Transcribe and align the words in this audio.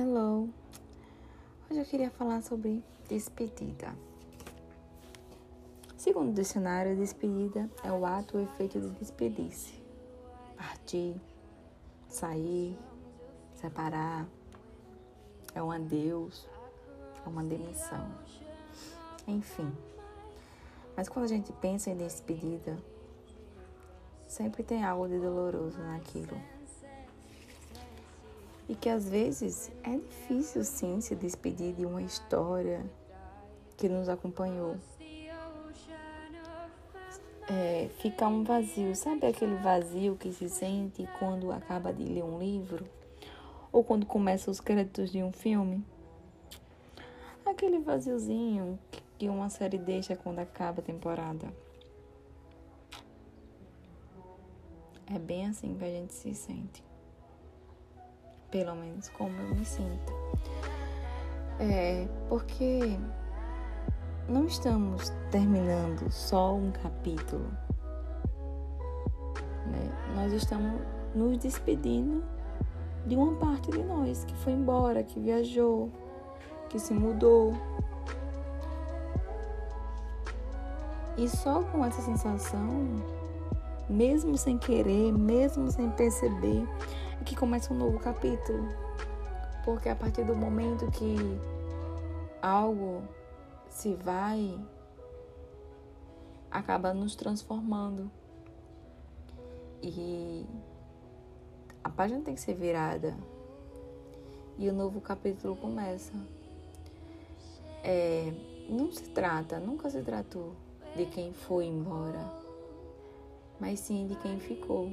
Hello! 0.00 0.48
Hoje 1.68 1.80
eu 1.80 1.84
queria 1.84 2.08
falar 2.08 2.40
sobre 2.40 2.84
despedida. 3.08 3.92
Segundo 5.96 6.28
o 6.28 6.32
dicionário, 6.32 6.94
despedida 6.94 7.68
é 7.82 7.90
o 7.90 8.06
ato 8.06 8.36
ou 8.36 8.44
efeito 8.44 8.80
de 8.80 8.90
despedir-se, 8.90 9.82
partir, 10.56 11.16
sair, 12.08 12.78
separar, 13.56 14.28
é 15.52 15.60
um 15.60 15.72
adeus, 15.72 16.46
é 17.26 17.28
uma 17.28 17.42
demissão, 17.42 18.08
enfim. 19.26 19.68
Mas 20.96 21.08
quando 21.08 21.24
a 21.24 21.28
gente 21.28 21.52
pensa 21.54 21.90
em 21.90 21.96
despedida, 21.96 22.78
sempre 24.28 24.62
tem 24.62 24.84
algo 24.84 25.08
de 25.08 25.18
doloroso 25.18 25.80
naquilo 25.80 26.57
e 28.68 28.74
que 28.74 28.88
às 28.88 29.08
vezes 29.08 29.72
é 29.82 29.96
difícil 29.96 30.62
sim 30.62 31.00
se 31.00 31.14
despedir 31.14 31.72
de 31.74 31.86
uma 31.86 32.02
história 32.02 32.84
que 33.76 33.88
nos 33.88 34.08
acompanhou. 34.08 34.76
É, 37.50 37.88
fica 38.00 38.28
um 38.28 38.44
vazio, 38.44 38.94
sabe 38.94 39.26
aquele 39.26 39.54
vazio 39.56 40.16
que 40.16 40.30
se 40.30 40.50
sente 40.50 41.08
quando 41.18 41.50
acaba 41.50 41.94
de 41.94 42.04
ler 42.04 42.22
um 42.22 42.38
livro? 42.38 42.84
Ou 43.72 43.82
quando 43.82 44.04
começa 44.04 44.50
os 44.50 44.60
créditos 44.60 45.10
de 45.10 45.22
um 45.22 45.32
filme? 45.32 45.82
Aquele 47.46 47.78
vaziozinho 47.78 48.78
que 49.16 49.30
uma 49.30 49.48
série 49.48 49.78
deixa 49.78 50.14
quando 50.14 50.40
acaba 50.40 50.80
a 50.80 50.84
temporada. 50.84 51.48
É 55.06 55.18
bem 55.18 55.46
assim 55.46 55.74
que 55.74 55.84
a 55.84 55.88
gente 55.88 56.12
se 56.12 56.34
sente 56.34 56.87
pelo 58.50 58.74
menos 58.74 59.08
como 59.10 59.36
eu 59.40 59.54
me 59.54 59.64
sinto. 59.64 60.12
É 61.60 62.06
porque 62.28 62.98
não 64.28 64.44
estamos 64.44 65.12
terminando 65.30 66.10
só 66.10 66.54
um 66.54 66.70
capítulo. 66.70 67.46
Né? 69.66 69.90
Nós 70.14 70.32
estamos 70.32 70.80
nos 71.14 71.38
despedindo 71.38 72.22
de 73.06 73.16
uma 73.16 73.34
parte 73.36 73.70
de 73.70 73.82
nós 73.82 74.24
que 74.24 74.34
foi 74.36 74.52
embora, 74.52 75.02
que 75.02 75.18
viajou, 75.18 75.90
que 76.68 76.78
se 76.78 76.92
mudou. 76.92 77.54
E 81.16 81.28
só 81.28 81.62
com 81.64 81.84
essa 81.84 82.00
sensação, 82.02 83.02
mesmo 83.88 84.36
sem 84.36 84.56
querer, 84.58 85.12
mesmo 85.12 85.70
sem 85.70 85.90
perceber, 85.90 86.64
que 87.24 87.36
começa 87.36 87.72
um 87.72 87.76
novo 87.76 87.98
capítulo. 87.98 88.68
Porque 89.64 89.88
a 89.88 89.96
partir 89.96 90.24
do 90.24 90.34
momento 90.34 90.90
que 90.90 91.16
algo 92.40 93.02
se 93.68 93.94
vai, 93.94 94.58
acaba 96.50 96.94
nos 96.94 97.14
transformando. 97.14 98.10
E 99.82 100.46
a 101.84 101.90
página 101.90 102.20
tem 102.20 102.34
que 102.34 102.40
ser 102.40 102.54
virada. 102.54 103.16
E 104.56 104.68
o 104.68 104.72
novo 104.72 105.00
capítulo 105.00 105.54
começa. 105.56 106.12
É, 107.84 108.32
não 108.68 108.90
se 108.92 109.08
trata, 109.10 109.60
nunca 109.60 109.88
se 109.88 110.02
tratou 110.02 110.52
de 110.96 111.06
quem 111.06 111.32
foi 111.32 111.66
embora, 111.66 112.20
mas 113.60 113.78
sim 113.80 114.06
de 114.06 114.16
quem 114.16 114.40
ficou 114.40 114.90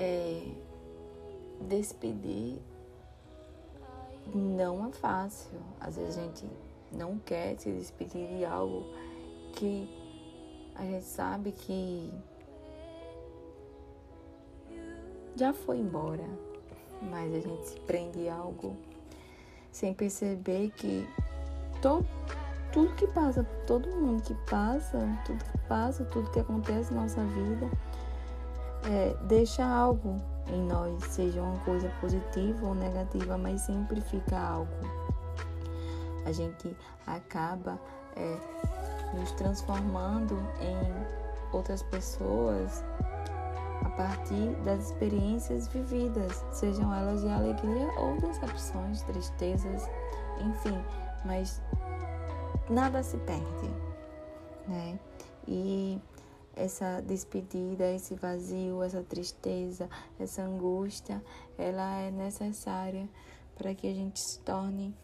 é, 0.00 0.42
despedir 1.68 2.58
não 4.34 4.86
é 4.86 4.92
fácil. 4.92 5.58
Às 5.78 5.96
vezes 5.96 6.16
a 6.16 6.22
gente 6.22 6.46
não 6.90 7.18
quer 7.18 7.58
se 7.58 7.70
despedir 7.70 8.26
de 8.38 8.44
algo 8.44 8.86
que 9.54 9.88
a 10.74 10.84
gente 10.84 11.04
sabe 11.04 11.52
que 11.52 12.10
já 15.36 15.52
foi 15.52 15.78
embora, 15.78 16.24
mas 17.02 17.34
a 17.34 17.40
gente 17.40 17.68
se 17.68 17.80
prende 17.80 18.28
a 18.28 18.36
algo 18.36 18.76
sem 19.70 19.92
perceber 19.92 20.70
que 20.70 21.06
tudo 22.72 22.94
que 22.94 23.06
passa, 23.08 23.44
todo 23.66 23.88
mundo 23.88 24.22
que 24.22 24.34
passa, 24.48 24.98
tudo 25.26 25.44
que 25.44 25.58
passa, 25.68 26.04
tudo 26.06 26.30
que 26.30 26.40
acontece 26.40 26.92
na 26.92 27.02
nossa 27.02 27.22
vida 27.24 27.70
é, 28.90 29.14
deixa 29.22 29.64
algo 29.64 30.20
em 30.48 30.64
nós, 30.64 31.04
seja 31.04 31.40
uma 31.40 31.58
coisa 31.60 31.88
positiva 32.00 32.66
ou 32.66 32.74
negativa, 32.74 33.38
mas 33.38 33.60
sempre 33.60 34.00
fica 34.00 34.36
algo. 34.36 34.72
A 36.26 36.32
gente 36.32 36.76
acaba 37.06 37.78
é, 38.16 38.36
nos 39.16 39.30
transformando 39.32 40.34
em 40.60 41.56
outras 41.56 41.84
pessoas 41.84 42.84
a 43.84 43.90
partir 43.90 44.50
das 44.64 44.86
experiências 44.86 45.68
vividas, 45.68 46.44
sejam 46.50 46.92
elas 46.92 47.22
de 47.22 47.28
alegria 47.28 47.88
ou 47.96 48.20
decepções, 48.20 49.02
tristezas, 49.02 49.88
enfim, 50.40 50.84
mas 51.24 51.62
nada 52.68 53.02
se 53.04 53.16
perde, 53.18 53.70
né? 54.66 54.98
E 55.46 56.00
essa 56.54 57.00
despedida, 57.00 57.90
esse 57.92 58.14
vazio, 58.14 58.82
essa 58.82 59.02
tristeza, 59.02 59.88
essa 60.18 60.42
angústia, 60.42 61.22
ela 61.56 62.00
é 62.00 62.10
necessária 62.10 63.08
para 63.56 63.74
que 63.74 63.86
a 63.86 63.94
gente 63.94 64.20
se 64.20 64.40
torne 64.40 64.94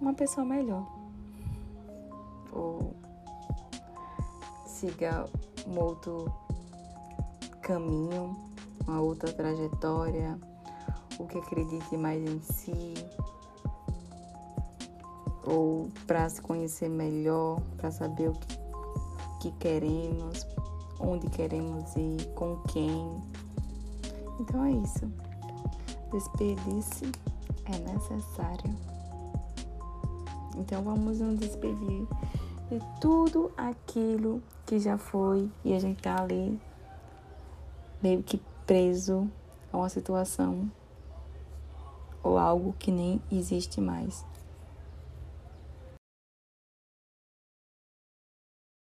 uma 0.00 0.14
pessoa 0.14 0.46
melhor. 0.46 0.86
Ou 2.52 2.94
siga 4.66 5.28
um 5.66 5.78
outro 5.78 6.32
caminho, 7.60 8.36
uma 8.86 9.00
outra 9.00 9.32
trajetória, 9.32 10.38
ou 11.18 11.26
que 11.26 11.38
acredite 11.38 11.96
mais 11.96 12.22
em 12.22 12.40
si, 12.42 12.94
ou 15.44 15.90
para 16.06 16.28
se 16.28 16.40
conhecer 16.40 16.88
melhor, 16.88 17.60
para 17.76 17.90
saber 17.90 18.30
o 18.30 18.32
que 18.32 18.59
que 19.40 19.50
queremos, 19.52 20.46
onde 20.98 21.28
queremos 21.30 21.96
ir, 21.96 22.26
com 22.34 22.56
quem. 22.68 23.22
Então 24.38 24.64
é 24.64 24.72
isso. 24.72 25.10
Despedir-se 26.12 27.10
é 27.64 27.92
necessário. 27.92 28.76
Então 30.56 30.82
vamos 30.82 31.20
nos 31.20 31.38
despedir 31.38 32.06
de 32.70 32.80
tudo 33.00 33.50
aquilo 33.56 34.42
que 34.66 34.78
já 34.78 34.98
foi 34.98 35.50
e 35.64 35.74
a 35.74 35.80
gente 35.80 36.02
tá 36.02 36.20
ali 36.20 36.60
meio 38.02 38.22
que 38.22 38.40
preso 38.66 39.28
a 39.72 39.78
uma 39.78 39.88
situação 39.88 40.70
ou 42.22 42.38
algo 42.38 42.74
que 42.78 42.90
nem 42.90 43.20
existe 43.32 43.80
mais. 43.80 44.24